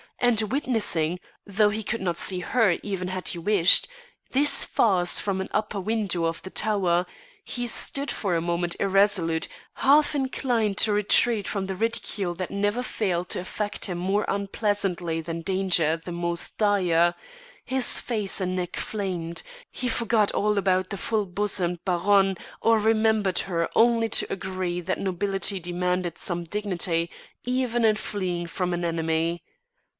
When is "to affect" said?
13.29-13.85